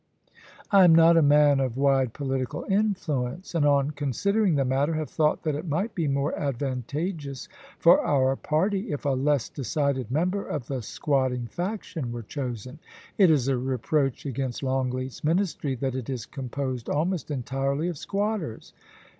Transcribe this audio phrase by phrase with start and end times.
[0.39, 0.41] *
[0.71, 5.11] I am not a man of wide political influence, and, on considering the matter, have
[5.11, 10.43] thought that it might be more advantageous for our party if a less decided member
[10.43, 12.79] of the squatting faction were chosen.
[13.19, 18.73] It is a reproach against Longleat's Ministry that it is composed almost entirely of squatters.